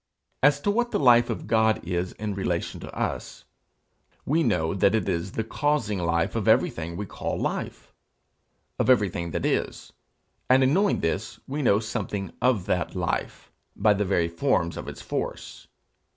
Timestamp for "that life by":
12.65-13.93